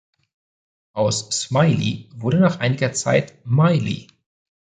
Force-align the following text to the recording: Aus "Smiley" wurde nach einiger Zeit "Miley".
Aus 0.93 1.29
"Smiley" 1.29 2.09
wurde 2.15 2.39
nach 2.39 2.59
einiger 2.59 2.91
Zeit 2.91 3.35
"Miley". 3.45 4.07